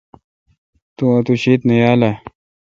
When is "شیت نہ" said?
1.41-1.73